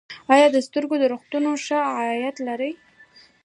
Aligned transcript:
آیا 0.33 0.47
د 0.51 0.57
سترګو 0.67 0.95
روغتونونه 1.13 1.57
ښه 1.65 1.79
عاید 1.95 2.35
لري؟ 2.47 2.71